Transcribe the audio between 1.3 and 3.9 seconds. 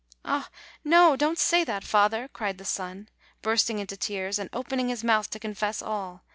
say that, father!" cried the son, bursting